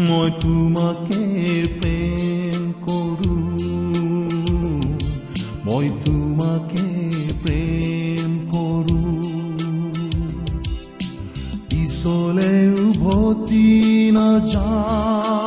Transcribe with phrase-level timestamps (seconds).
[0.00, 1.22] মই তোমাকে
[1.78, 3.36] প্ৰেম কৰো
[5.64, 6.84] মই তোমাকে
[7.42, 9.02] প্ৰেম কৰো
[11.70, 12.52] পিছলে
[12.84, 13.68] উভতি
[14.10, 15.40] নাযাওঁ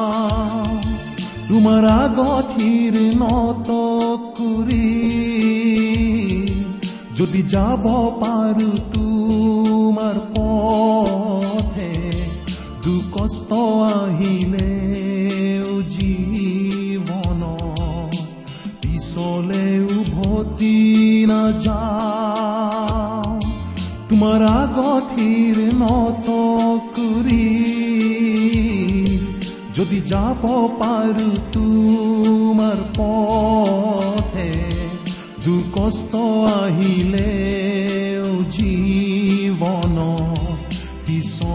[1.47, 3.69] তোমাৰ আগঠিৰ নত
[4.37, 4.89] কৰি
[7.17, 7.83] যদি যাব
[8.21, 8.71] পাৰো
[14.23, 17.41] আহিলে জীৱন।
[18.81, 23.39] পিছলে উভতি নাযাওঁ।
[24.09, 26.27] তোমাৰ আগঠিৰ নত
[26.95, 27.49] কৰি।
[29.75, 34.51] যদি যাব পাৰো তোমাৰ পথে
[35.45, 36.15] দুকষ্ট
[36.55, 37.31] আহিলে
[38.51, 39.97] জীৱন।
[41.05, 41.52] পিছলে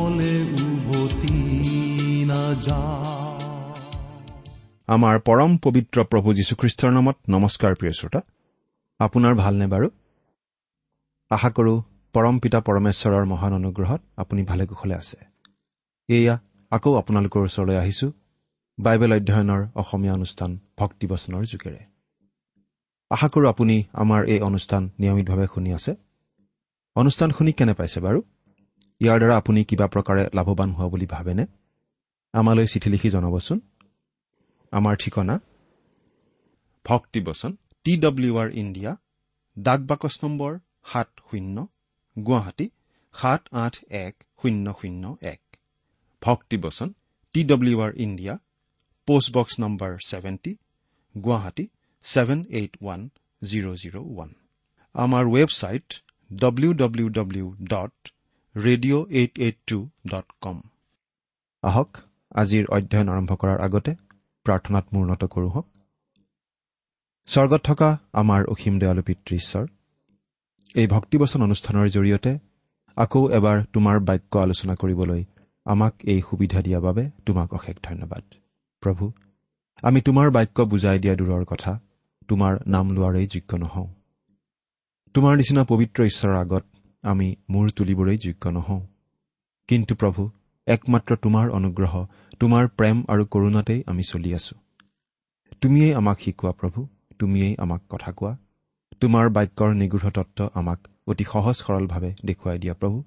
[4.88, 8.20] আমাৰ পৰম পবিত্ৰ প্ৰভু যীশুখ্ৰীষ্টৰ নামত নমস্কাৰ প্ৰিয় শ্ৰোতা।
[8.98, 9.90] আপোনাৰ ভালনে বাৰু?
[11.30, 11.82] আশা কৰো
[12.12, 15.16] পৰম পিতা পৰমেশ্বৰৰ মহান অনুগ্ৰহত আপুনি ভালে কুশলে আছে।
[16.08, 16.38] এয়া
[16.70, 18.12] আকৌ আপোনালোকৰ ওচৰলৈ আহিছো
[18.78, 21.78] বাইবেল অধ্যয়নৰ অসমীয়া অনুষ্ঠান ভক্তিবচনৰ যোগেৰে।
[23.10, 25.96] আশা কৰো আপুনি আমাৰ এই অনুষ্ঠান নিয়মিতভাৱে শুনি আছে।
[26.94, 28.22] অনুষ্ঠান শুনি কেনে পাইছে বাৰু?
[29.00, 31.46] ইয়াৰ দ্বাৰা আপুনি কিবা প্ৰকাৰে লাভৱান হোৱা বুলি ভাবেনে?
[32.34, 33.58] আমালৈ চিঠি লিখি জনাবচোন।
[34.72, 35.34] আমাৰ ঠিকনা।
[36.84, 37.52] ভক্তিবচন
[37.84, 38.92] টি ডব্লিউ আৰ ইণ্ডিয়া
[39.56, 40.52] ডাক বাকচ নম্বৰ
[40.90, 41.56] সাত শূন্য
[42.16, 42.66] গুৱাহাটী
[43.14, 43.74] সাত আঠ
[44.04, 45.42] এক শূন্য শূন্য এক।
[46.22, 46.88] ভক্তিবচন
[47.34, 48.34] T W R India
[49.08, 50.52] post box number seventy
[51.14, 51.64] Guwahati
[52.04, 53.00] seven eight one
[53.42, 54.30] zero' zero' one.
[54.94, 55.88] আমাৰ website
[56.30, 57.94] W W W dot
[58.54, 60.58] radio' eight eight two dot com.
[61.62, 61.90] আহক।
[62.34, 63.94] আজিৰ অধ্যয়ন আৰম্ভ কৰাৰ আগতে
[64.44, 65.66] প্ৰাৰ্থনাত মূৰ্ণত কৰোঁ হওক।
[67.26, 69.66] স্বৰ্গত থকা আমাৰ অসীম দয়ালু পিতৃ ঈশ্বৰ
[70.74, 72.38] এই ভক্তিবচন অনুষ্ঠানৰ জৰিয়তে
[72.96, 75.24] আকৌ এবাৰ তোমাৰ বাক্য আলোচনা কৰিবলৈ
[75.64, 78.22] আমাক এই সুবিধা দিয়াৰ বাবে তোমাক অশেষ ধন্যবাদ।
[78.80, 79.12] প্ৰভু
[79.82, 81.80] আমি তোমাৰ বাক্য বুজাই দিয়া দূৰৰ কথা
[82.28, 83.88] তোমাৰ নাম লোৱাৰেই যোগ্য নহওঁ।
[85.14, 86.64] তোমাৰ নিচিনা পবিত্ৰ ঈশ্বৰৰ আগত
[87.02, 88.86] আমি মূৰ তুলিবৰেই যোগ্য নহওঁ।
[89.68, 90.30] কিন্তু প্ৰভু
[90.74, 91.94] একমাত্ৰ তোমাৰ অনুগ্ৰহ
[92.40, 94.54] তোমাৰ প্ৰেম আৰু কৰোণাতেই আমি চলি আছো।
[95.60, 96.80] তুমিয়েই আমাক শিকোৱা প্ৰভু
[97.18, 98.32] তুমিয়েই আমাক কথা কোৱা।
[99.00, 100.78] তোমাৰ বাক্যৰ নিগৃঢ় তত্ত্ব আমাক
[101.10, 102.98] অতি সহজ সৰলভাৱে দেখুৱাই দিয়া প্ৰভু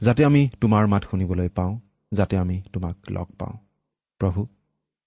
[0.00, 1.72] যাতে আমি তোমাৰ মাত শুনিবলৈ পাওঁ
[2.12, 3.54] যাতে আমি তোমাক লগ পাওঁ।
[4.20, 4.40] প্ৰভু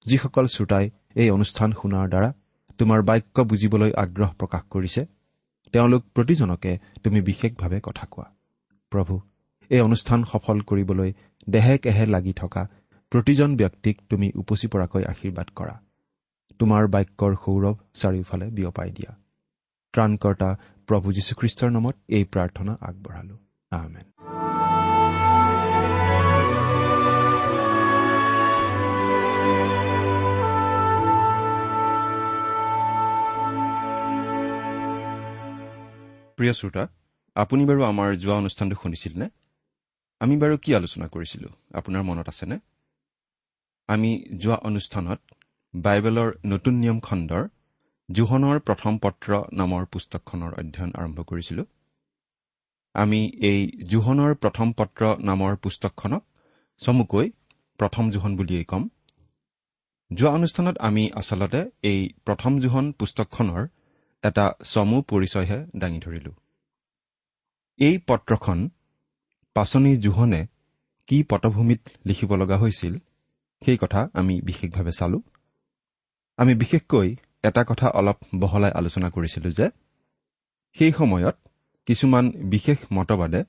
[0.06, 0.86] যিসকল শ্ৰোতাই
[1.22, 2.30] এই অনুষ্ঠান শুনাৰ দ্বাৰা
[2.80, 5.02] তোমাৰ বাক্য বুজিবলৈ আগ্ৰহ প্ৰকাশ কৰিছে
[5.74, 6.72] তেওঁলোক প্ৰতিজনকে
[7.04, 8.28] তুমি বিশেষভাৱে কথা কোৱা।
[8.92, 9.16] প্ৰভু
[9.72, 11.10] এই অনুষ্ঠান সফল কৰিবলৈ
[11.50, 12.68] দেহে কেহে লাগি থকা।
[13.12, 15.76] প্ৰতিজন ব্যক্তিক তুমি উপচি পৰাকৈ আশীৰ্বাদ কৰা।
[16.60, 19.12] তোমাৰ বাক্যৰ সৌৰভ চাৰিওফালে বিয়পাই দিয়া।
[19.94, 20.50] ত্ৰাণকৰ্তা
[20.88, 23.36] প্ৰভু যীশুখ্ৰীষ্টৰ নামত এই প্ৰাৰ্থনা আগবঢ়ালো।
[23.72, 24.06] আহমেন
[36.38, 36.88] প্ৰিয় শ্ৰোতা
[37.36, 39.28] আপুনি বাৰু আমাৰ যোৱা অনুষ্ঠানটো শুনিছিল নে
[40.22, 41.50] আমি বাৰু কি আলোচনা কৰিছিলো?
[41.74, 42.58] আপোনাৰ মনত আছেনে?
[43.90, 45.20] আমি যোৱা অনুষ্ঠানত
[45.74, 47.44] বাইবেলৰ নতুন নিয়ম খণ্ডৰ
[48.10, 51.64] জোহনৰ প্ৰথম পত্ৰ নামৰ পুস্তকখনৰ অধ্যয়ন আৰম্ভ কৰিছিলো।
[52.96, 53.20] আমি
[53.50, 53.60] এই
[53.90, 56.24] জোহনৰ প্ৰথম পত্ৰ নামৰ পুস্তকখনক
[56.78, 57.28] চমুকৈ
[57.80, 58.84] প্ৰথম জোহন বুলিয়েই ক'ম।
[60.12, 63.64] যোৱা অনুষ্ঠানত আমি আচলতে এই প্ৰথম জোহন পুস্তকখনৰ
[64.24, 66.32] এটা চমু পৰিচয়হে দাঙি ধৰিলো।
[67.80, 68.60] এই পত্ৰখন
[69.56, 70.48] পাচনি জোহনে
[71.08, 72.94] কি পটভূমিত লিখিব লগা হৈছিল
[73.62, 75.22] সেই কথা আমি বিশেষভাৱে চালো।
[76.38, 79.66] আমি বিশেষকৈ এটা কথা অলপ বহলাই আলোচনা কৰিছিলো যে
[80.78, 81.36] সেই সময়ত
[81.86, 83.44] কিছুমান বিশেষ মতবাদে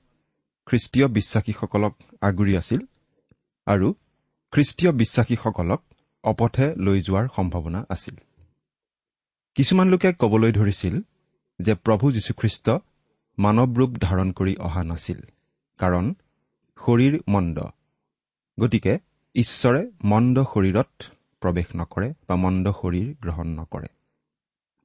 [0.67, 2.81] খ্ৰীষ্টীয় বিশ্বাসীসকলক আগুৰি আছিল
[3.67, 3.93] আৰু
[4.53, 5.81] খ্ৰীষ্টীয় বিশ্বাসীসকলক
[6.23, 8.15] অপথে লৈ যোৱাৰ সম্ভাৱনা আছিল।
[9.55, 10.95] কিছুমান লোকে কবলৈ ধৰিছিল
[11.59, 12.67] যে প্ৰভু যীশুখ্ৰীষ্ট
[13.37, 15.19] মানৱ ৰূপ ধাৰণ কৰি অহা নাছিল।
[15.77, 16.13] কাৰণ
[16.77, 17.57] শৰীৰ মন্দ।
[18.59, 18.99] গতিকে
[19.35, 21.03] ঈশ্বৰে মন্দ শৰীৰত
[21.41, 23.87] প্ৰৱেশ নকৰে বা মন্দ শৰীৰ গ্ৰহণ নকৰে।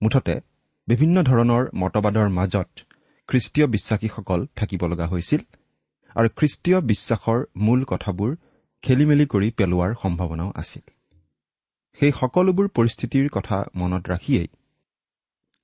[0.02, 0.40] মুঠতে
[0.88, 2.70] বিভিন্ন ধৰণৰ মতবাদৰ মাজত
[3.28, 5.40] খ্ৰীষ্টীয় বিশ্বাসীসকল থাকিব লগা হৈছিল
[6.16, 8.36] আৰু খ্ৰীষ্টীয় বিশ্বাসৰ মূল কথাবোৰ
[8.82, 10.84] খেলি মেলি কৰি পেলোৱাৰ সম্ভাৱনাও আছিল।
[11.92, 14.48] সেই সকলোবোৰ পৰিস্থিতিৰ কথা মনত ৰাখিয়েই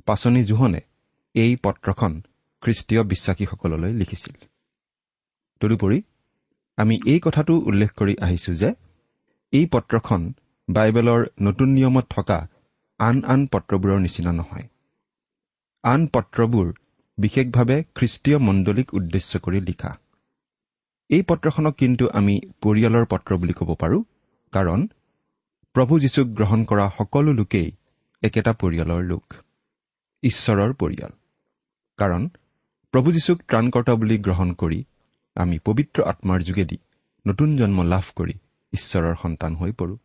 [0.06, 0.80] পাচনি জোহনে
[1.34, 2.22] এই পত্ৰখন
[2.62, 4.47] খ্ৰীষ্টীয় বিশ্বাসীসকললৈ লিখিছিল।
[5.60, 5.98] তদুপৰি
[6.78, 8.70] আমি এই কথাটো উল্লেখ কৰি আহিছো যে
[9.52, 10.22] এই পত্ৰখন
[10.68, 12.38] বাইবেলৰ নতুন নিয়মত থকা
[13.00, 14.66] আন আন পত্ৰবোৰৰ নিচিনা নহয়।
[15.84, 16.66] আন পত্ৰবোৰ
[17.18, 19.90] বিশেষভাৱে খ্ৰীষ্টীয় মণ্ডলীক উদ্দেশ্য কৰি লিখা।
[21.10, 24.02] এই পত্ৰখনক কিন্তু আমি পৰিয়ালৰ পত্ৰ বুলি ক'ব পাৰোঁ
[24.52, 24.80] কাৰণ
[25.74, 27.68] প্ৰভু যীশুক গ্ৰহণ কৰা সকলো লোকেই
[28.22, 29.24] একেটা পৰিয়ালৰ লোক
[30.22, 31.12] ঈশ্বৰৰ পৰিয়াল।
[31.98, 32.22] কাৰণ
[32.94, 34.80] প্ৰভু যীশুক ত্ৰাণকৰ্তা বুলি গ্ৰহণ কৰি
[35.38, 36.78] আমি পবিত্ৰ আত্মাৰ যোগেদি
[37.26, 38.34] নতুন জন্ম লাভ কৰি
[38.72, 39.98] ঈশ্বৰৰ সন্তান হৈ পৰোঁ।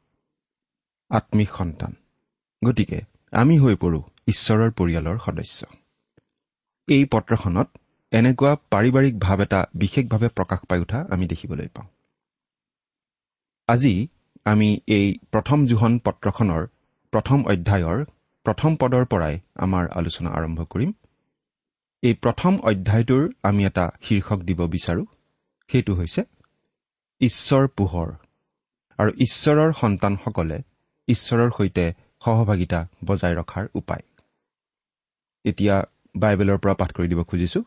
[1.12, 1.92] আত্মিক সন্তান।
[2.62, 3.00] গতিকে
[3.34, 5.60] আমি হৈ পৰোঁ ঈশ্বৰৰ পৰিয়ালৰ সদস্য।
[6.88, 7.68] এই পত্ৰখনত
[8.12, 11.88] এনেকুৱা পাৰিবাৰিক ভাৱ এটা বিশেষভাৱে প্ৰকাশ পাই উঠা আমি দেখিবলৈ পাওঁ।
[13.70, 13.94] আজি
[14.46, 16.64] আমি এই প্ৰথম জোহন পত্ৰখনৰ
[17.14, 18.00] প্ৰথম অধ্যায়ৰ
[18.46, 20.92] প্ৰথম পদৰ পৰাই আমাৰ আলোচনা আৰম্ভ কৰিম।
[22.04, 25.04] এই প্ৰথম অধ্যায়টোৰ আমি এটা শীৰ্ষক দিব বিচাৰো।
[25.74, 26.24] সেইটো হৈছে
[27.22, 28.10] ঈশ্বৰ পোহৰ।
[29.00, 30.62] আৰু ঈশ্বৰৰ সন্তানসকলে
[31.08, 31.94] ঈশ্বৰৰ সৈতে
[32.26, 34.04] সহভাগিতা বজাই ৰখাৰ উপায়।
[35.46, 35.84] এতিয়া
[36.16, 37.64] বাইবেলৰ পৰা পাঠ কৰি দিব খুজিছো।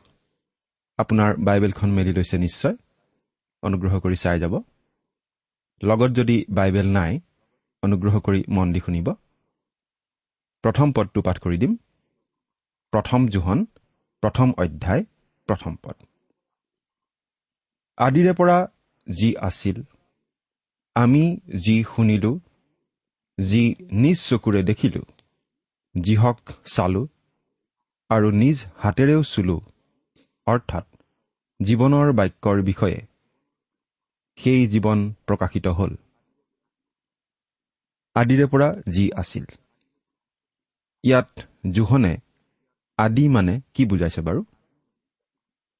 [0.99, 2.76] আপোনাৰ বাইবেলখন মেলি লৈছে নিশ্চয়।
[3.62, 4.62] অনুগ্ৰহ কৰি চাই যাব।
[5.82, 7.20] লগত যদি বাইবেল নাই
[7.82, 9.14] অনুগ্ৰহ কৰি মন দি শুনিব।
[10.62, 11.76] প্ৰথম পদটো পাঠ কৰি দিম।
[12.93, 13.67] প্ৰথম জোহন
[14.23, 15.05] প্ৰথম অধ্যায়
[15.47, 15.97] প্ৰথম পদ।
[17.99, 18.57] আদিৰে পৰা
[19.07, 19.83] যি আছিল
[20.95, 22.33] আমি যি শুনিলো
[23.39, 23.63] যি
[23.93, 25.03] নিজ চকুৰে দেখিলো
[25.95, 27.03] যিহক চালো
[28.11, 29.57] আৰু নিজ হাতেৰেও চুলো
[30.47, 30.87] অৰ্থাৎ
[31.61, 32.99] জীৱনৰ বাক্যৰ বিষয়ে
[34.38, 35.93] সেই জীৱন প্ৰকাশিত হ'ল।
[38.17, 39.45] আদিৰে পৰা যি আছিল।
[41.03, 41.31] ইয়াত
[41.71, 42.17] জোহনে
[42.99, 44.45] আদি মানে কি বুজাইছে বাৰু?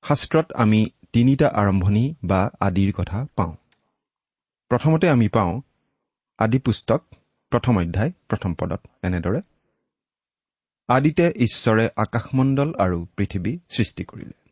[0.04, 0.80] শাস্ত্ৰত আমি
[1.12, 3.54] তিনিটা আৰম্ভণি বা আদিৰ কথা পাওঁ।
[4.68, 5.60] প্ৰথমতে আমি পাওঁ
[6.38, 7.02] আদি পুস্তক
[7.50, 9.40] প্ৰথম অধ্যায় প্ৰথম পদত এনেদৰে।
[10.88, 14.50] আদিতে ঈশ্বৰে আকাশমণ্ডল আৰু পৃথিৱী সৃষ্টি কৰিলে।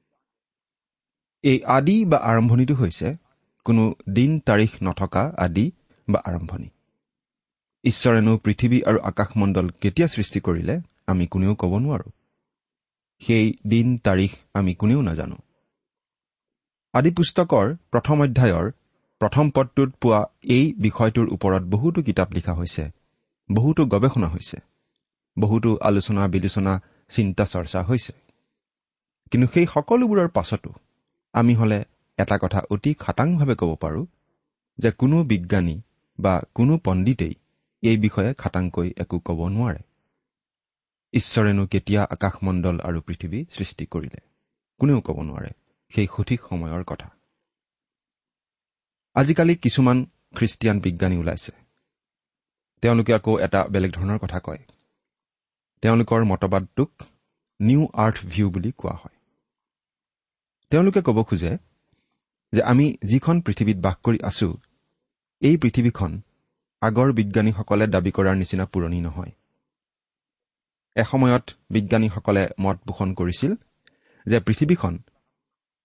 [1.42, 3.16] এই আদি বা আৰম্ভণিটো হৈছে
[3.64, 5.72] কোনো দিন তাৰিখ নথকা আদি
[6.08, 6.68] বা আৰম্ভণি।
[7.84, 12.10] ঈশ্বৰেনো পৃথিৱী আৰু আকাশমণ্ডল কেতিয়া সৃষ্টি কৰিলে আমি কোনেও ক'ব নোৱাৰো।
[13.20, 15.36] সেই দিন তাৰিখ আমি কোনেও নাজানো।
[16.94, 18.66] আদি পুস্তকৰ প্ৰথম অধ্যায়ৰ
[19.20, 20.20] প্ৰথম পদটোত পোৱা
[20.56, 22.84] এই বিষয়টোৰ ওপৰত বহুতো কিতাপ লিখা হৈছে
[23.50, 24.58] বহুতো গৱেষণা হৈছে
[25.36, 26.72] বহুতো আলোচনা বিলোচনা
[27.10, 28.12] চিন্তা চৰ্চা হৈছে।
[29.32, 30.70] কিন্তু সেই সকলোবোৰৰ পাছতো
[31.34, 31.78] আমি হ'লে
[32.18, 34.04] এটা কথা অতি খাটাংভাৱে ক'ব পাৰোঁ
[34.78, 35.76] যে কোনো বিজ্ঞানী
[36.18, 37.34] বা কোনো পণ্ডিতেই
[37.82, 39.80] এই বিষয়ে খাটাংকৈ একো ক'ব নোৱাৰে।
[41.12, 44.20] ঈশ্বৰেনো কেতিয়া আকাশমণ্ডল আৰু পৃথিৱী সৃষ্টি কৰিলে
[44.80, 45.50] কোনেও ক'ব নোৱাৰে।
[45.88, 47.08] সেই সঠিক সময়ৰ কথা।
[49.14, 50.04] আজিকালি কিছুমান
[50.36, 51.52] খ্ৰীষ্টিয়ান বিজ্ঞানী ওলাইছে।
[52.80, 54.58] তেওঁলোকে আকৌ এটা বেলেগ ধৰণৰ কথা কয়।
[55.82, 56.90] তেওঁলোকৰ মতবাদটোক
[57.60, 59.16] নিউ আৰ্থ ভিউ বুলি কোৱা হয়।
[60.70, 61.58] তেওঁলোকে ক'ব খোজে
[62.52, 64.48] যে আমি যিখন পৃথিৱীত বাস কৰি আছো
[65.40, 66.20] এই পৃথিৱীখন
[66.80, 69.32] আগৰ বিজ্ঞানীসকলে দাবী কৰাৰ নিচিনা পুৰণি নহয়।
[70.96, 73.54] এসময়ত বিজ্ঞানীসকলে মত পোষণ কৰিছিল
[74.26, 74.98] যে পৃথিৱীখন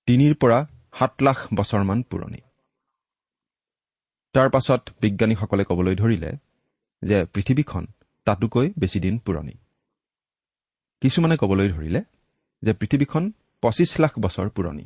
[0.09, 0.55] তিনিৰ পৰা
[0.99, 2.41] সাত লাখ বছৰমান পুৰণি।
[4.33, 6.31] তাৰ পাছত বিজ্ঞানীসকলে ক'বলৈ ধৰিলে
[7.01, 7.83] যে পৃথিৱীখন
[8.25, 9.55] তাতোকৈ বেছিদিন পুৰণি।
[11.01, 12.01] কিছুমানে ক'বলৈ ধৰিলে
[12.63, 14.85] যে পৃথিৱীখন পঁচিছ লাখ বছৰ পুৰণি।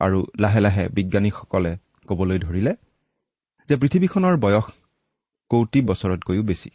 [0.00, 1.72] আৰু লাহে লাহে বিজ্ঞানীসকলে
[2.08, 2.72] ক'বলৈ ধৰিলে
[3.68, 4.66] যে পৃথিৱীখনৰ বয়স
[5.50, 6.70] কৌটি বছৰতকৈও বেছি।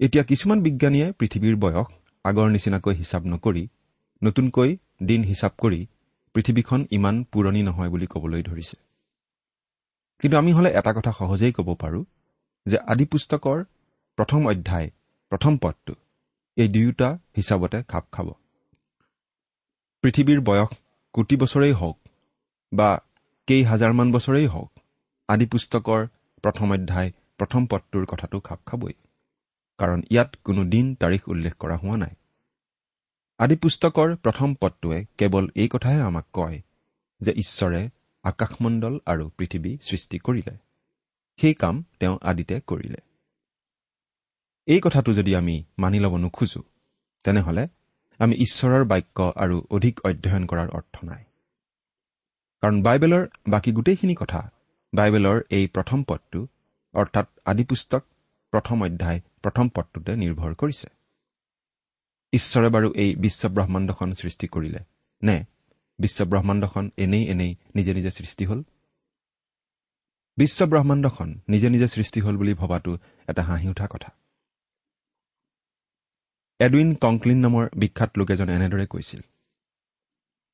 [0.00, 1.86] এতিয়া কিছুমান বিজ্ঞানীয়ে পৃথিৱীৰ বয়স
[2.24, 3.68] আগৰ নিচিনাকৈ হিচাপ নকৰি
[4.22, 5.80] নতুনকৈ দিন হিচাপ কৰি
[6.34, 8.76] পৃথিৱীখন ইমান পুৰণি নহয় বুলি ক'বলৈ ধৰিছে।
[10.20, 12.04] কিন্তু আমি হ'লে এটা কথা সহজেই ক'ব পাৰোঁ
[12.66, 13.58] যে আদি পুস্তকৰ
[14.18, 14.88] প্ৰথম অধ্যায়
[15.32, 15.94] প্ৰথম পদটো
[16.56, 18.28] এই দুয়োটা হিচাপতে খাপ খাব।
[20.04, 20.70] পৃথিৱীৰ বয়স
[21.14, 21.96] কোটি বছৰেই হওক
[22.72, 22.88] বা
[23.48, 24.70] কেই হাজাৰমান বছৰেই হওক
[25.28, 26.00] আদি পুস্তকৰ
[26.44, 28.94] প্ৰথম অধ্যায় প্ৰথম পদটোৰ কথাটো খাপ খাবই।
[29.78, 32.14] কাৰণ ইয়াত কোনো দিন তাৰিখ উল্লেখ কৰা হোৱা নাই।
[33.38, 36.62] আদি পুস্তকৰ প্ৰথম পদটোৱে কেৱল এই কথাহে আমাক কয়
[37.20, 37.88] যে ঈশ্বৰে
[38.24, 40.54] আকাশমণ্ডল আৰু পৃথিৱী সৃষ্টি কৰিলে।
[41.36, 43.00] সেই কাম তেওঁ আদিতে কৰিলে।
[44.66, 46.62] এই কথাটো যদি আমি মানি ল'ব নোখোজো
[47.24, 47.68] তেনেহ'লে
[48.18, 51.24] আমি ঈশ্বৰৰ বাক্য আৰু অধিক অধ্যয়ন কৰাৰ অৰ্থ নাই।
[52.62, 54.52] কাৰণ বাইবেলৰ বাকী গোটেইখিনি কথা
[54.92, 56.46] বাইবেলৰ এই প্ৰথম পদটো
[56.94, 58.02] অৰ্থাৎ আদিপুস্তক
[58.50, 60.88] প্ৰথম অধ্যায় প্ৰথম পদটোতে নিৰ্ভৰ কৰিছে।
[62.32, 64.80] ঈশ্বৰে বাৰু এই বিশ্বব্ৰহ্মাণ্ডখন সৃষ্টি কৰিলে।
[65.22, 65.44] নে
[65.98, 68.62] বিশ্বব্ৰহ্মাণ্ডখন এনেই এনেই নিজে নিজে সৃষ্টি হ'ল?
[70.36, 74.10] বিশ্বব্ৰহ্মাণ্ডখন নিজে নিজে সৃষ্টি হ'ল বুলি ভবাটো এটা হাঁহি উঠা কথা।
[76.58, 79.20] এডুইন কংক্লিন নামৰ বিখ্যাত লোক এজনে এনেদৰে কৈছিল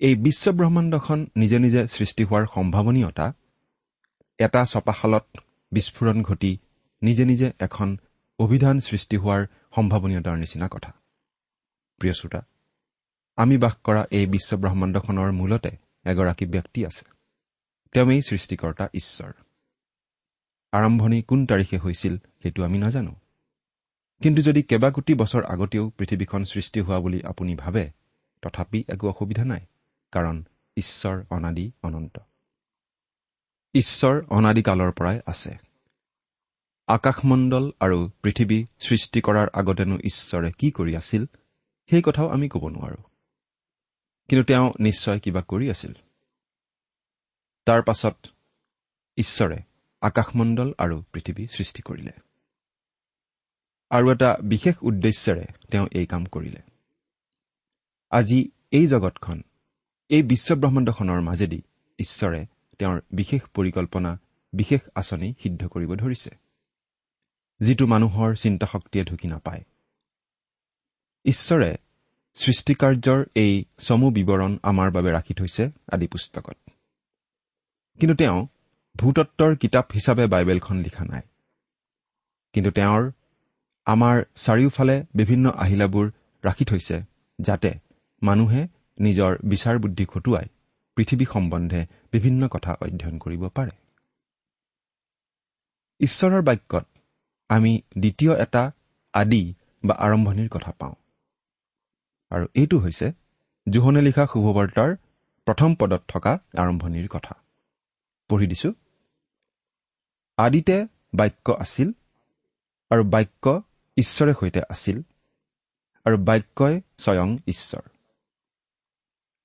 [0.00, 3.32] এই বিশ্বব্ৰহ্মাণ্ডখন নিজে নিজে সৃষ্টি হোৱাৰ সম্ভাৱনীয়তা
[4.38, 5.26] এটা চপাশালত
[5.72, 6.58] বিস্ফোৰণ ঘটি
[7.02, 7.98] নিজে নিজে এখন
[8.38, 10.92] অভিধান সৃষ্টি হোৱাৰ সম্ভাৱনীয়তাৰ নিচিনা কথা।
[12.02, 12.40] প্ৰিয় শ্ৰোতা
[13.36, 15.70] আমি বাস কৰা এই বিশ্বব্ৰহ্মাণ্ডখনৰ মূলতে
[16.04, 17.04] এগৰাকী ব্যক্তি আছে।
[17.92, 19.32] তেওঁৱেই সৃষ্টিকৰ্তা ঈশ্বৰ।
[20.72, 23.14] আৰম্ভণি কোন তাৰিখে হৈছিল সেইটো আমি নাজানো।
[24.22, 27.90] কিন্তু যদি কেইবাকোটি বছৰ আগতেও পৃথিৱীখন সৃষ্টি হোৱা বুলি আপুনি ভাবে
[28.42, 29.66] তথাপি একো অসুবিধা নাই
[30.10, 30.44] কাৰণ
[30.76, 32.18] ঈশ্বৰ অনাদি অনন্ত।
[33.74, 35.58] ঈশ্বৰ অনাদিকালৰ পৰাই আছে।
[36.86, 41.26] আকাশমণ্ডল আৰু পৃথিৱী সৃষ্টি কৰাৰ আগতেনো ঈশ্বৰে কি কৰি আছিল
[41.90, 43.02] সেই কথাও আমি ক'ব নোৱাৰো।
[44.28, 45.92] কিন্তু তেওঁ নিশ্চয় কিবা কৰি আছিল।
[47.64, 48.26] তাৰ পাছত
[49.16, 49.58] ঈশ্বৰে
[50.00, 52.12] আকাশমণ্ডল আৰু পৃথিৱী সৃষ্টি কৰিলে।
[53.90, 56.62] আৰু এটা বিশেষ উদ্দেশ্যেৰে তেওঁ এই কাম কৰিলে।
[58.10, 59.42] আজি এই জগতখন
[60.08, 61.62] এই বিশ্বব্ৰহ্মাণ্ডখনৰ মাজেদি
[61.98, 62.46] ঈশ্বৰে
[62.78, 64.20] তেওঁৰ বিশেষ পৰিকল্পনা
[64.52, 66.30] বিশেষ আঁচনি সিদ্ধ কৰিব ধৰিছে।
[67.60, 69.64] যিটো মানুহৰ চিন্তা শক্তিয়ে ঢুকি নাপায়।
[71.24, 71.76] ঈশ্বৰে
[72.34, 76.56] সৃষ্টিকাৰ্যৰ এই চমু বিৱৰণ আমাৰ বাবে ৰাখি থৈছে আদি পুস্তকত।
[78.00, 78.46] কিন্তু তেওঁ
[78.96, 81.20] ভূতত্বৰ কিতাপ হিচাপে বাইবেলখন লিখা নাই।
[82.52, 83.10] কিন্তু তেওঁৰ
[83.84, 86.10] আমাৰ চাৰিওফালে বিভিন্ন আহিলাবোৰ
[86.44, 87.02] ৰাখি থৈছে
[87.40, 87.74] যাতে
[88.22, 90.44] মানুহে নিজৰ বিচাৰ বুদ্ধি খটুৱাই
[90.96, 93.70] পৃথিৱী সম্বন্ধে বিভিন্ন কথা অধ্যয়ন কৰিব পাৰে।
[95.98, 96.86] ঈশ্বৰৰ বাক্যত
[97.48, 98.72] আমি দ্বিতীয় এটা
[99.12, 100.94] আদি বা আৰম্ভণিৰ কথা পাওঁ।
[102.32, 103.12] আৰু এইটো হৈছে
[103.68, 104.96] জোহনে লিখা শুভবাৰ্তাৰ
[105.46, 107.34] প্ৰথম পদত থকা আৰম্ভণিৰ কথা।
[108.30, 108.72] পঢ়ি দিছো।
[110.38, 111.92] আদিতে বাক্য আছিল
[112.90, 113.62] আৰু বাক্য
[113.96, 115.02] ঈশ্বৰে সৈতে আছিল
[116.06, 117.84] আৰু বাক্যই স্বয়ং ঈশ্বৰ।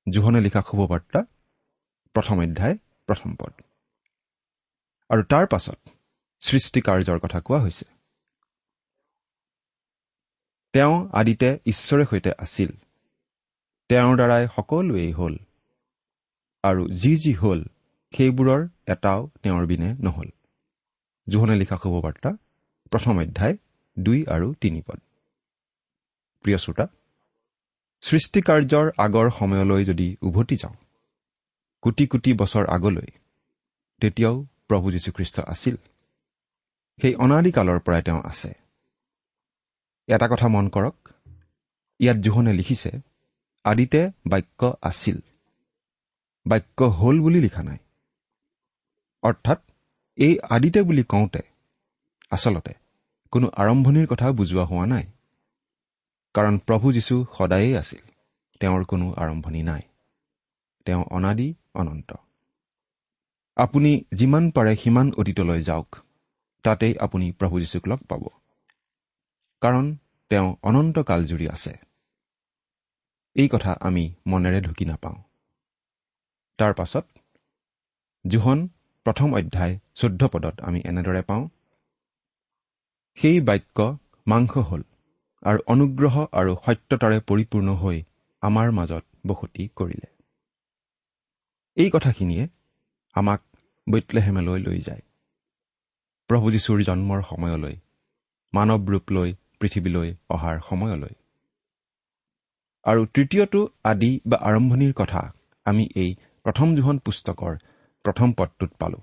[0.10, 1.26] জোহনে লিখা শুভবাৰ্তা
[2.16, 2.76] প্ৰথম অধ্যায়
[3.08, 3.54] প্ৰথম পদ।
[5.10, 5.80] আৰু তাৰ পাছত
[6.42, 7.97] সৃষ্টি কাৰ্যৰ কথা কোৱা হৈছে।
[10.78, 12.72] তেওঁ আদিতে ঈশ্বৰে সৈতে আছিল।
[13.90, 15.38] তেওঁৰ দ্বাৰাই সকলোৱেই হ'ল।
[16.64, 17.64] আৰু যি যি হ'ল
[18.18, 20.30] সেইবোৰৰ এটাও তেওঁৰ বিনে নহ'ল।
[21.30, 22.32] জোহনে লিখা শুভবাৰ্তা
[22.92, 23.58] প্ৰথম অধ্যায়
[24.00, 25.00] দুই আৰু তিনি পদ।
[26.44, 26.88] প্ৰিয় শ্ৰোতা
[28.02, 30.76] সৃষ্টিকাৰ্যৰ আগৰ সময়লৈ যদি উভতি যাওঁ
[31.82, 33.10] কোটি কোটি বছৰ আগলৈ
[34.02, 35.76] তেতিয়াও প্ৰভু যীশুখ্ৰীষ্ট আছিল।
[37.02, 38.67] সেই অনাদিকালৰ পৰাই তেওঁ আছে।
[40.08, 41.10] এটা কথা মন কৰক।
[42.00, 42.92] ইয়াত জোহনে লিখিছে
[43.64, 45.20] আদিতে বাক্য আছিল।
[46.48, 47.78] বাক্য হ'ল বুলি লিখা নাই।
[49.24, 49.62] অৰ্থাৎ
[50.16, 51.40] এই আদিতে বুলি কওঁতে
[52.32, 52.74] আচলতে
[53.32, 55.04] কোনো আৰম্ভণিৰ কথা বুজোৱা হোৱা নাই।
[56.34, 58.10] কাৰণ প্ৰভু যীশু সদায়েই আছিল।
[58.60, 59.82] তেওঁৰ কোনো আৰম্ভণি নাই।
[60.86, 62.14] তেওঁ অনাদি অনন্ত।
[63.56, 65.96] আপুনি যিমান পাৰে সিমান অতীতলৈ যাওক।
[66.64, 68.28] তাতেই আপুনি প্ৰভু যীশুক লগ পাব।
[69.62, 69.86] কাৰণ
[70.32, 71.74] তেওঁ অনন্ত কালজুৰি আছে।
[73.36, 75.18] এই কথা আমি মনেৰে ঢুকি নাপাওঁ।
[76.60, 77.06] তাৰ পাছত
[78.26, 78.60] জোহন
[79.06, 81.50] প্ৰথম অধ্যায় চৈধ্য পদত আমি এনেদৰে পাওঁ
[83.18, 83.98] সেই বাক্য
[84.28, 84.84] মাংস হ'ল
[85.44, 88.04] আৰু অনুগ্ৰহ আৰু সত্যতাৰে পৰিপূৰ্ণ হৈ
[88.42, 90.10] আমাৰ মাজত বসতি কৰিলে।
[91.78, 92.48] এই কথাখিনিয়ে
[93.14, 93.42] আমাক
[93.90, 95.02] বৈতলেহেমেলৈ লৈ যায়।
[96.30, 97.76] প্ৰভু যীশুৰ জন্মৰ সময়লৈ
[98.54, 101.14] মানৱ ৰূপ লৈ পৃথিৱীলৈ অহাৰ সময়লৈ।
[102.84, 105.34] আৰু তৃতীয়টো আদি বা আৰম্ভণিৰ কথা
[105.66, 107.58] আমি এই প্ৰথম দুখন পুস্তকৰ
[108.04, 109.02] প্ৰথম পদটোত পালো।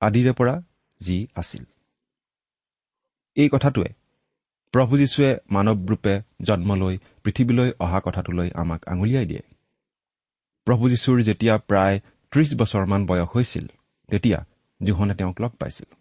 [0.00, 0.62] আদিৰে পৰা
[1.00, 1.64] যি আছিল।
[3.34, 3.88] এই কথাটোৱে
[4.72, 9.42] প্ৰভু যীশুৱে মানৱৰূপে জন্ম লৈ পৃথিৱীলৈ অহা কথাটোলৈ আমাক আঙুলিয়াই দিয়ে।
[10.64, 13.66] প্ৰভু যীশুৰ যেতিয়া প্ৰায় ত্ৰিশ বছৰমান বয়স হৈছিল
[14.08, 14.44] তেতিয়া
[14.82, 15.94] জোহনে তেওঁক লগ পাইছিল।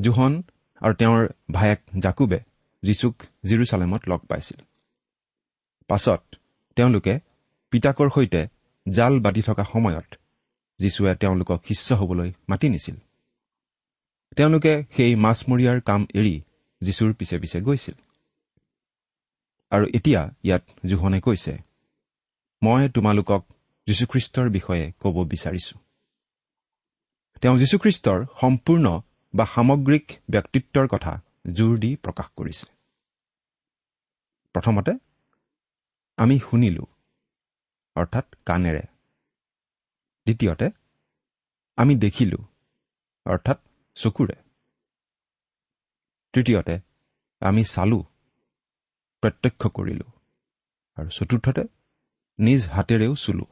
[0.00, 0.42] জোহন
[0.82, 2.40] আৰু তেওঁৰ ভায়েক জাকুবে
[2.82, 4.64] যীচুক জিৰচালেমত লগ পাইছিল।
[5.88, 6.34] পাছত
[6.76, 7.20] তেওঁলোকে
[7.70, 8.46] পিতাকৰ সৈতে
[8.88, 10.14] জাল বান্ধি থকা সময়ত
[10.78, 12.96] যীশুৱে তেওঁলোকক শিষ্য হবলৈ মাতি নিছিল।
[14.36, 16.42] তেওঁলোকে সেই মাছমৰীয়াৰ কাম এৰি
[16.80, 17.94] যীশুৰ পিছে পিছে গৈছিল।
[19.70, 21.58] আৰু এতিয়া ইয়াত জোহনে কৈছে
[22.62, 23.46] মই তোমালোকক
[23.86, 25.78] যীশুখ্ৰীষ্টৰ বিষয়ে ক'ব বিচাৰিছো।
[27.40, 29.00] তেওঁ যীশুখ্ৰীষ্টৰ সম্পূৰ্ণ
[29.34, 31.12] বা সামগ্ৰিক ব্যক্তিত্বৰ কথা
[31.54, 32.66] জোৰ দি প্ৰকাশ কৰিছে।
[34.52, 34.92] প্ৰথমতে
[36.16, 36.84] আমি শুনিলো
[37.96, 38.82] অৰ্থাৎ কাণেৰে।
[40.26, 40.70] দ্বিতীয়তে
[41.76, 42.36] আমি দেখিলো
[43.26, 43.58] অৰ্থাৎ
[43.94, 44.34] চকুৰে।
[46.32, 46.80] তৃতীয়তে
[47.40, 48.04] আমি চালো
[49.20, 50.04] প্ৰত্যক্ষ কৰিলো।
[50.96, 51.62] আৰু চতুৰ্থতে
[52.38, 53.44] নিজ হাতেৰেও চুলো।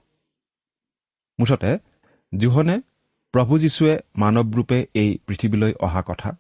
[1.38, 1.78] মুঠতে
[2.38, 2.80] জোহনে
[3.32, 6.30] প্ৰভু যীশুৱে মানৱৰূপে এই পৃথিৱীলৈ অহা কথা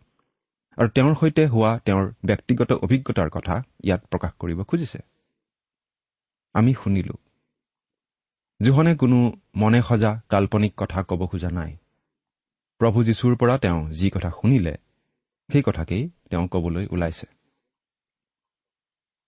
[0.76, 4.98] আৰু তেওঁৰ সৈতে হোৱা তেওঁৰ ব্যক্তিগত অভিজ্ঞতাৰ কথা ইয়াত প্ৰকাশ কৰিব খুজিছে।
[6.54, 7.14] আমি শুনিলো
[8.62, 11.76] জোহনে কোনো মনে সজা কাল্পনিক কথা ক'ব খোজা নাই।
[12.78, 14.76] প্ৰভু যীশুৰ পৰা তেওঁ যি কথা শুনিলে
[15.52, 17.26] সেই কথাকেই তেওঁ ক'বলৈ ওলাইছে।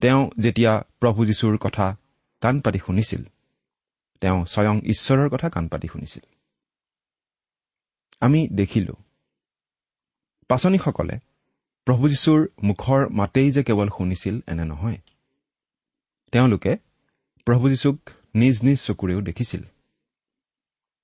[0.00, 1.96] তেওঁ যেতিয়া প্ৰভু যীশুৰ কথা
[2.40, 3.22] কাণ পাতি শুনিছিল
[4.20, 6.41] তেওঁ স্বয়ং ঈশ্বৰৰ কথা কাণ পাতি শুনিছিল।
[8.22, 8.94] আমি দেখিলো।
[10.48, 11.18] পাচনীসকলে
[11.84, 14.96] প্ৰভু যীশুৰ মুখৰ মাতেই যে কেৱল শুনিছিল এনে নহয়।
[16.32, 16.76] তেওঁলোকে
[17.44, 19.62] প্ৰভু যীশুক নিজ নিজ চকুৰেও দেখিছিল।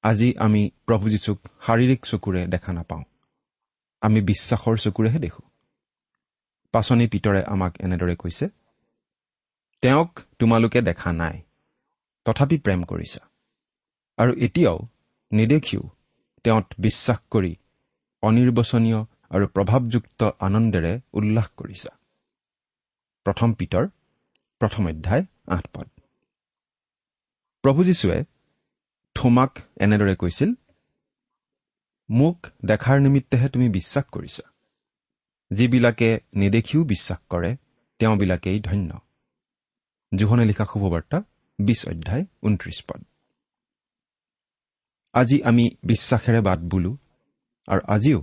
[0.02, 3.04] আজি আমি প্ৰভু যীশুক শাৰীৰিক চকুৰে দেখা নাপাওঁ।
[4.00, 5.50] আমি বিশ্বাসৰ চকুৰেহে দেখোঁ।
[6.72, 8.48] পাচনি পিতৰে আমাক এনেদৰে কৈছে
[9.80, 11.42] তেওঁক তোমালোকে দেখা নাই
[12.24, 13.20] তথাপি প্ৰেম কৰিছা।
[14.16, 14.78] আৰু এতিয়াও
[15.32, 15.82] নেদেখিও
[16.44, 17.56] তেওঁত বিশ্বাস কৰি
[18.22, 21.90] অনিৰ্বচনীয় আৰু প্ৰভাৱযুক্ত আনন্দেৰে উল্লাস কৰিছা।
[23.24, 23.88] প্ৰথম পিতৰ
[24.60, 25.88] প্ৰথম অধ্যায় আঠ পদ।
[27.62, 28.24] প্ৰভু যীশুৱে
[29.14, 30.54] থোমাক এনেদৰে কৈছিল
[32.10, 34.44] মোক দেখাৰ নিমিত্তেহে তুমি বিশ্বাস কৰিছা।
[35.50, 37.56] যিবিলাকে নেদেখিও বিশ্বাস কৰে
[37.98, 38.90] তেওঁবিলাকেই ধন্য।
[40.14, 41.22] জোহনে লিখা শুভবাৰ্তা
[41.58, 43.04] বিশ অধ্যায় ঊনত্ৰিশ পদ।
[45.20, 46.92] আজি আমি বিশ্বাসেৰে বাট বোলো
[47.68, 48.20] আৰু আজিও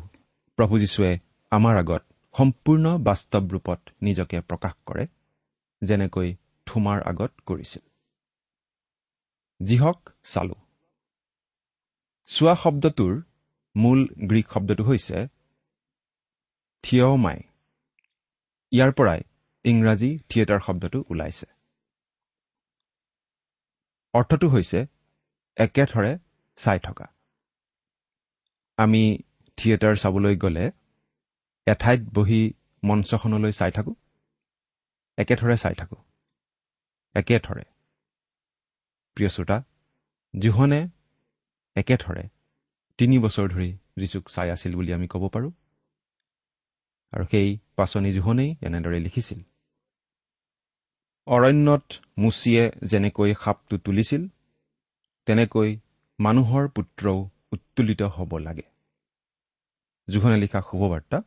[0.58, 1.12] প্ৰভু যীশুৱে
[1.52, 2.04] আমাৰ আগত
[2.36, 5.06] সম্পূৰ্ণ বাস্তৱ ৰূপত নিজকে প্ৰকাশ কৰে
[5.82, 6.30] যেনেকৈ
[6.68, 7.84] থোমাৰ আগত কৰিছিল।
[9.60, 10.58] যিহক চালো।
[12.30, 13.14] চোৱা শব্দটোৰ
[13.76, 15.18] মূল গ্ৰীক শব্দটো হৈছে
[16.84, 17.40] থিয়মাই
[18.72, 19.22] ইয়াৰ পৰাই
[19.66, 21.48] ইংৰাজী থিয়েটাৰ শব্দটো ওলাইছে।
[24.14, 24.80] অৰ্থটো হৈছে
[25.58, 26.12] একেথৰে
[26.56, 27.06] চাই থকা।
[28.78, 29.18] আমি
[29.58, 30.72] থিয়েটাৰ চাবলৈ গ'লে
[31.66, 33.94] এঠাইত বহি মঞ্চখনলৈ চাই থাকোঁ।
[35.18, 35.98] একেথৰে চাই থাকোঁ।
[37.16, 37.64] একেথৰে।
[39.16, 39.64] প্ৰিয় শ্ৰোতা
[40.40, 40.88] জোহনে
[41.76, 42.30] একেথৰে
[42.98, 45.52] তিনি বছৰ ধৰি যীচুক চাই আছিল বুলি আমি ক'ব পাৰোঁ।
[47.12, 49.40] আৰু সেই পাচনি জোহনেই এনেদৰে লিখিছিল।
[51.26, 54.28] অৰণ্যত মুচিয়ে যেনেকৈ সাপটো তুলিছিল
[55.26, 55.80] তেনেকৈ
[56.20, 58.64] মানুহৰ পুত্ৰও উত্তোলিত হ'ব লাগে।
[60.08, 61.18] জোহনে লিখা শুভবাৰ্তা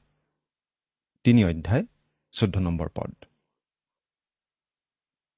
[1.24, 1.84] তিনি অধ্যায়
[2.34, 3.12] চৈধ্য নম্বৰ পদ।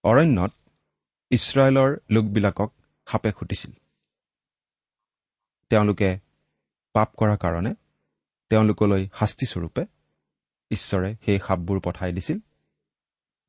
[0.04, 0.52] অৰণ্যত
[1.30, 2.70] ইছৰাইলৰ লোকবিলাকক
[3.06, 3.72] সাপে খুটিছিল।
[5.70, 6.10] তেওঁলোকে
[6.94, 7.74] পাপ কৰাৰ কাৰণে
[8.50, 9.82] তেওঁলোকলৈ শাস্তিস্বৰূপে
[10.70, 12.38] ঈশ্বৰে সেই সাপবোৰ পঠাই দিছিল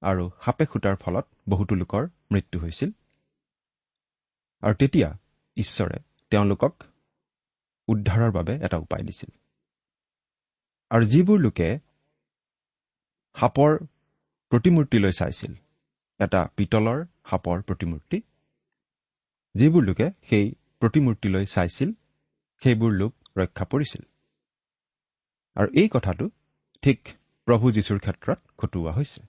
[0.02, 2.92] আৰু সাপে খুটাৰ ফলত বহুতো লোকৰ মৃত্যু হৈছিল।
[4.64, 5.10] আৰু তেতিয়া
[5.64, 5.98] ঈশ্বৰে
[6.30, 6.74] তেওঁলোকক
[7.88, 9.32] উদ্ধাৰৰ বাবে এটা উপায় দিছিল।
[10.92, 11.70] আৰু যিবোৰ লোকে
[13.36, 13.72] সাপৰ
[14.52, 15.54] প্ৰতিমূৰ্তিলৈ চাইছিল
[16.20, 18.18] এটা পিতলৰ সাপৰ প্ৰতিমূৰ্তি
[19.56, 20.46] যিবোৰ লোকে সেই
[20.80, 21.90] প্ৰতিমূৰ্তিলৈ চাইছিল
[22.62, 24.04] সেইবোৰ লোক ৰক্ষা পৰিছিল।
[25.56, 26.26] আৰু এই কথাটো
[26.82, 27.00] ঠিক
[27.46, 29.22] প্ৰভু যীশুৰ ক্ষেত্ৰত খটুওৱা হৈছে।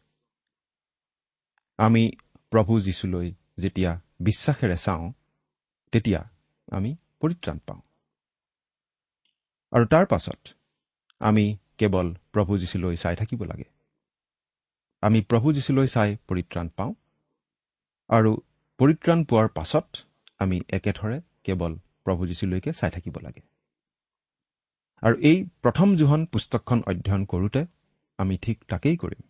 [1.78, 2.02] আমি
[2.50, 3.90] প্ৰভু যীশুলৈ যেতিয়া
[4.20, 5.12] বিশ্বাসেৰে চাওঁ
[5.92, 6.20] তেতিয়া
[6.72, 7.80] আমি পৰিত্ৰাণ পাওঁ।
[9.72, 10.48] আৰু তাৰ পাছত
[11.20, 13.64] আমি কেৱল প্ৰভু যীশুলৈ চাই থাকিব লাগে।
[15.00, 16.94] আমি প্ৰভু যীশুলৈ চাই পৰিত্ৰাণ পাওঁ
[18.08, 18.36] আৰু
[18.78, 19.96] পৰিত্ৰাণ পোৱাৰ পাছত
[20.38, 23.42] আমি একেথৰে কেৱল প্ৰভু যীশুলৈকে চাই থাকিব লাগে।
[25.02, 27.66] আৰু এই প্ৰথম জোহন পুস্তকখন অধ্যয়ন কৰোঁতে
[28.18, 29.22] আমি ঠিক তাকেই কৰিম।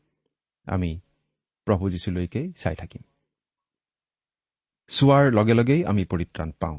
[0.67, 1.01] আমি
[1.65, 3.03] প্ৰভু যীশুলৈকেই চাই থাকিম।
[4.89, 6.79] চোৱাৰ লগে লগেই আমি পৰিত্ৰাণ পাওঁ।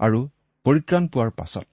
[0.00, 0.28] আৰু
[0.64, 1.68] পৰিত্ৰাণ পোৱাৰ পাছত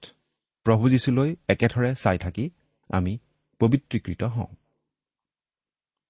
[0.66, 2.50] প্ৰভু যীশুলৈ একেথৰে চাই থাকি
[2.90, 3.18] আমি
[3.60, 4.50] পবিত্ৰীকৃত হওঁ।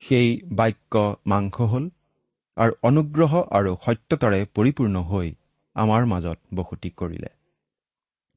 [0.03, 1.91] সেই বাক্য মাংস হ'ল
[2.57, 5.35] আৰু অনুগ্ৰহ আৰু সত্যতাৰে পৰিপূৰ্ণ হৈ
[5.75, 7.29] আমাৰ মাজত বসতি কৰিলে।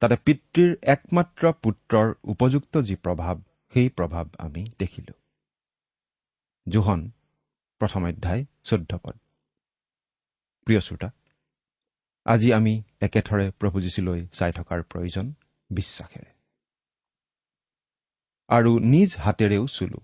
[0.02, 3.36] তাতে পিতৃৰ একমাত্ৰ পুত্ৰৰ উপযুক্ত যি প্ৰভাৱ
[3.72, 5.14] সেই প্ৰভাৱ আমি দেখিলো।
[6.66, 7.10] জোহন
[7.80, 9.16] প্ৰথম অধ্যায় চৈধ্য পদ।
[10.68, 11.10] প্ৰিয় শ্ৰোতা
[12.24, 15.32] আজি আমি একেথৰে প্ৰভু যীশুলৈ চাই থকাৰ প্ৰয়োজন
[15.70, 16.30] বিশ্বাসেৰে।
[18.48, 20.00] আৰু নিজ হাতেৰেও চুলো।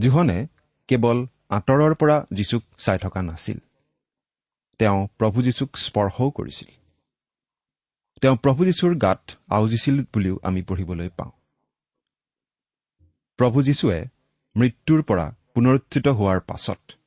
[0.00, 0.46] জোহনে
[0.88, 3.58] কেৱল আঁতৰৰ পৰা যীচুক চাই থকা নাছিল
[4.78, 6.68] তেওঁ প্ৰভু যীশুক স্পৰ্শও কৰিছিল।
[8.20, 11.32] তেওঁ প্ৰভু যীশুৰ গাত আউজিছিল বুলিও আমি পঢ়িবলৈ পাওঁ।
[13.36, 14.04] প্ৰভু যীশুৱে
[14.56, 16.99] মৃত্যুৰ পৰা পুনৰুত্থিত হোৱাৰ পাছত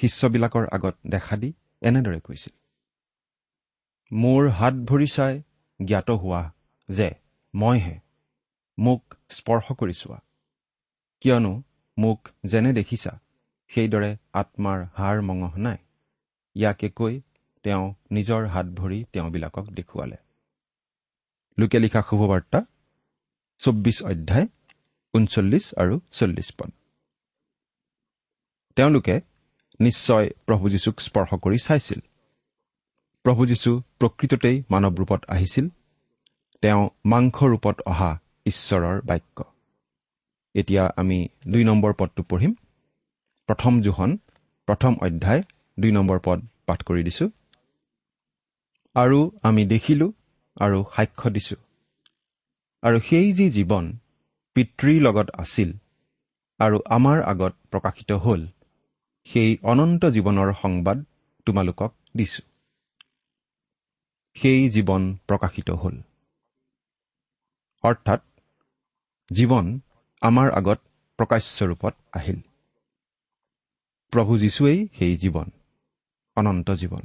[0.00, 1.50] শিষ্যবিলাকৰ আগত দেখা দি
[1.82, 2.54] এনেদৰে কৈছিল
[4.12, 5.34] মোৰ হাত ভৰি চাই
[5.80, 6.42] জ্ঞাত হোৱা
[6.88, 7.08] যে
[7.54, 7.96] মইহে
[8.78, 10.18] মোক স্পৰ্শ কৰি চোৱা।
[11.22, 11.52] কিয়নো
[11.96, 13.12] মোক যেনে দেখিছা
[13.70, 15.78] সেইদৰে আত্মাৰ হাৰ মঙহ নাই।
[16.56, 17.14] ইয়াকে কৈ
[17.64, 20.18] তেওঁ নিজৰ হাত ভৰি তেওঁবিলাকক দেখুৱালে।
[21.58, 22.60] লোকে লিখা শুভবাৰ্তা
[23.60, 24.46] চৌব্বিছ অধ্যায়
[25.14, 26.70] ঊনচল্লিছ আৰু চল্লিছ পদ।
[28.76, 29.14] তেওঁলোকে
[29.80, 32.00] নিশ্চয় প্ৰভু যীশুক স্পৰ্শ কৰি চাইছিল।
[33.22, 35.68] প্ৰভু যীশু প্ৰকৃততেই মানৱ ৰূপত আহিছিল।
[36.60, 39.44] তেওঁ মাংস ৰূপত অহা ঈশ্বৰৰ বাক্য।
[40.54, 42.54] এতিয়া আমি দুই নম্বৰ পদটো পঢ়িম।
[43.46, 44.18] প্ৰথম জোখন
[44.66, 45.42] প্ৰথম অধ্যায়
[45.80, 47.30] দুই নম্বৰ পদ পাঠ কৰি দিছো।
[48.94, 50.12] আৰু আমি দেখিলো
[50.60, 51.56] আৰু সাক্ষ্য দিছো।
[52.82, 53.96] আৰু সেই যি জীৱন
[54.54, 55.72] পিতৃৰ লগত আছিল
[56.58, 58.46] আৰু আমাৰ আগত প্ৰকাশিত হ'ল
[59.24, 60.98] সেই অনন্ত জীৱনৰ সংবাদ
[61.46, 62.42] তোমালোকক দিছো।
[64.36, 65.96] সেই জীৱন প্ৰকাশিত হ'ল।
[67.84, 68.20] অৰ্থাৎ
[69.30, 69.80] জীৱন
[70.22, 70.78] আমাৰ আগত
[71.18, 72.40] প্ৰকাশ্যৰূপত আহিল।
[74.12, 75.48] প্ৰভু যীশুৱেই সেই জীৱন
[76.36, 77.04] অনন্ত জীৱন।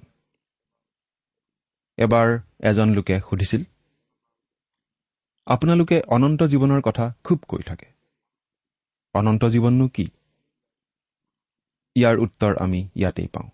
[1.97, 2.27] এবাৰ
[2.59, 3.63] এজন লোকে সুধিছিল
[5.47, 7.87] আপোনালোকে অনন্ত জীৱনৰ কথা খুব কৈ থাকে।
[9.15, 10.05] অনন্ত জীৱননো কি?
[11.95, 13.49] ইয়াৰ উত্তৰ আমি ইয়াতেই পাওঁ।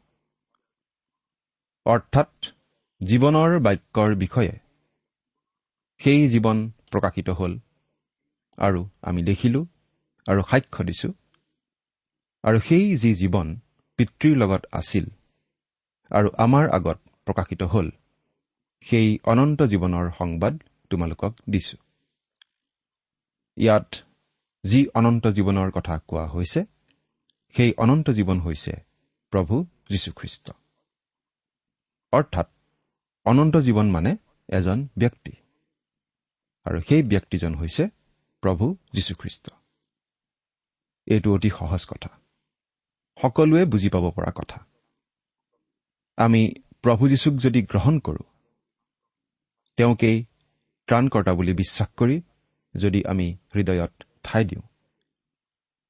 [1.86, 2.32] অৰ্থাৎ
[3.02, 4.54] জীৱনৰ বাক্যৰ বিষয়ে।
[6.02, 6.58] সেই জীৱন
[6.92, 7.54] প্ৰকাশিত হ'ল
[8.58, 9.66] আৰু আমি দেখিলোঁ
[10.26, 11.14] আৰু সাক্ষ্য দিছোঁ।
[12.44, 13.48] আৰু সেই যি জীৱন
[14.00, 15.06] পিতৃৰ লগত আছিল
[16.12, 17.88] আৰু আমাৰ আগত প্ৰকাশিত হ'ল
[18.82, 20.54] সেই অনন্ত জীৱনৰ সংবাদ
[20.90, 21.78] তোমালোকক দিছো।
[23.58, 23.96] ইয়াত
[24.64, 26.62] যি অনন্ত জীৱনৰ কথা কোৱা হৈছে
[27.58, 28.74] সেই অনন্ত জীৱন হৈছে
[29.32, 30.52] প্ৰভু যীশুখ্ৰীষ্ট।
[32.12, 32.48] অৰ্থাৎ
[33.26, 34.18] অনন্ত জীৱন মানে
[34.50, 35.32] এজন ব্যক্তি।
[36.66, 37.90] আৰু সেই ব্যক্তিজন হৈছে
[38.42, 39.50] প্ৰভু যীশুখ্ৰীষ্ট।
[41.06, 42.10] এইটো অতি সহজ কথা।
[43.22, 44.66] সকলোৱে বুজি পাব পৰা কথা।
[46.18, 48.24] আমি প্ৰভু যীশুক যদি গ্ৰহণ কৰোঁ
[49.78, 50.26] তেওঁকেই
[50.88, 52.22] ত্ৰাণকৰ্তা বুলি বিশ্বাস কৰি
[52.76, 54.62] যদি আমি হৃদয়ত ঠাই দিওঁ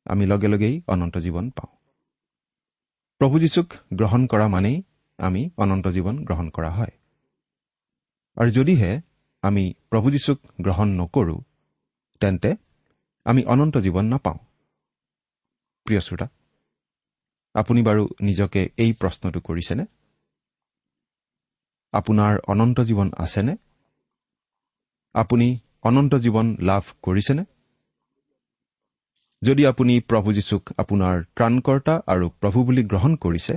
[0.05, 1.75] আমি লগে লগেই অনন্ত জীৱন পাওঁ।
[3.19, 4.83] প্ৰভু যীশুক গ্ৰহণ কৰা মানেই
[5.17, 6.93] আমি অনন্ত জীৱন গ্ৰহণ কৰা হয়।
[8.35, 9.01] আৰু যদিহে
[9.41, 11.41] আমি প্ৰভু যীশুক গ্ৰহণ নকৰোঁ
[12.19, 12.55] তেন্তে
[13.25, 14.37] আমি অনন্ত জীৱন নাপাওঁ।
[15.83, 16.27] প্ৰিয় শ্ৰোতা
[17.53, 19.85] আপুনি বাৰু নিজকে এই প্ৰশ্নটো কৰিছেনে?
[21.91, 23.55] আপোনাৰ অনন্ত জীৱন আছেনে?
[25.13, 27.43] আপুনি অনন্ত জীৱন লাভ কৰিছেনে?
[29.45, 33.53] যদি আপুনি প্ৰভু যীশুক আপোনাৰ ত্ৰাণকৰ্তা আৰু প্ৰভু বুলি গ্ৰহণ কৰিছে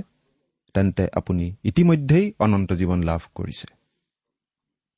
[0.75, 3.67] তেন্তে আপুনি ইতিমধ্যেই অনন্ত জীৱন লাভ কৰিছে।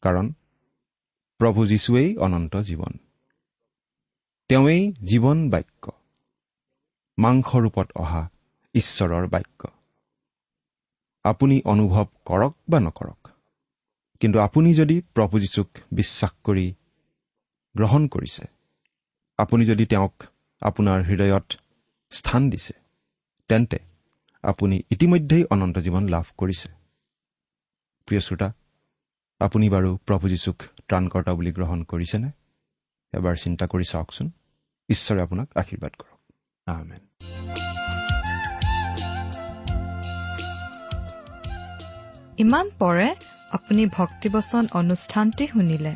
[0.03, 0.25] কাৰণ
[1.39, 2.93] প্ৰভু যীশুৱেই অনন্ত জীৱন।
[4.49, 5.85] তেওঁৱেই জীৱন বাক্য।
[7.17, 8.23] মাংস ৰূপত অহা
[8.75, 9.61] ঈশ্বৰৰ বাক্য।
[11.25, 13.21] আপুনি অনুভৱ কৰক বা নকৰক
[14.21, 16.67] কিন্তু আপুনি যদি প্ৰভু যীশুক বিশ্বাস কৰি
[17.75, 18.45] গ্ৰহণ কৰিছে
[19.39, 20.15] আপুনি যদি তেওঁক
[20.61, 21.53] আপোনাৰ হৃদয়ত
[22.11, 22.73] স্থান দিছে।
[23.47, 23.79] তেন্তে
[24.43, 26.69] আপুনি ইতিমধ্যেই অনন্ত জীৱন লাভ কৰিছে।
[28.05, 28.53] প্ৰিয় শ্ৰোতা
[29.39, 30.55] আপুনি বাৰু প্ৰভু যীশুক
[30.87, 32.29] ত্ৰাণকৰ্তা বুলি গ্ৰহণ কৰিছেনে?
[33.13, 34.31] এবাৰ চিন্তা কৰি চাওকচোন।
[34.89, 36.19] ঈশ্বৰে আপোনাক আশীৰ্বাদ কৰক।
[42.37, 43.15] ইমান পৰে
[43.51, 45.95] আপুনি ভক্তিবচন অনুষ্ঠানটি শুনিলে।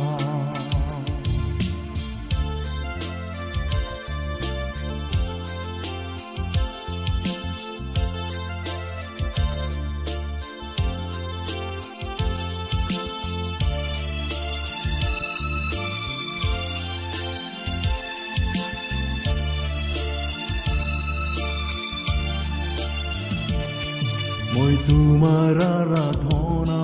[25.21, 26.77] তোমাৰ আৰাধনা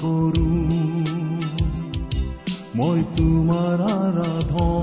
[0.00, 0.44] কৰো
[2.76, 4.73] মই তোমাৰ আৰাধনা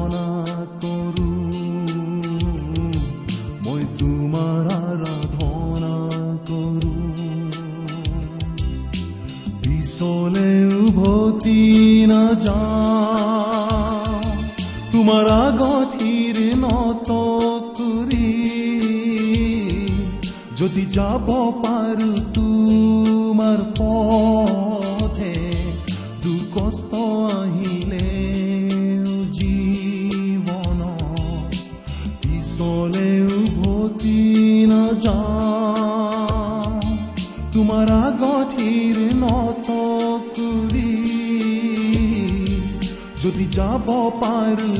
[43.56, 43.88] যাব
[44.22, 44.72] পাৰো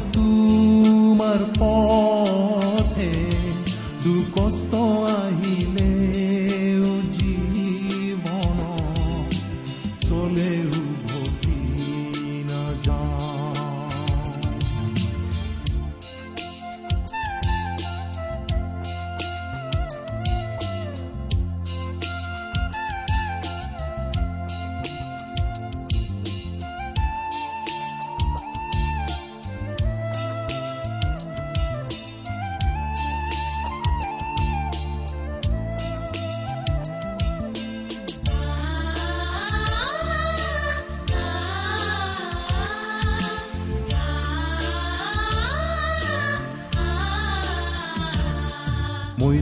[49.22, 49.38] মই